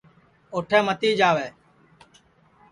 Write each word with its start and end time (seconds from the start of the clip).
اُوٹھے 0.53 0.79
متی 0.85 1.09
جاوے 1.19 1.47